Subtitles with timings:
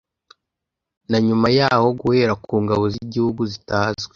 [1.09, 4.09] na nyuma yaho, guhera ku ngabo z'igihugu zitazwi